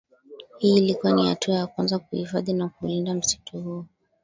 [0.57, 3.85] Hii ilikuwa ni hatua ya kwanza kuhifadhi na kuulinda msitu huo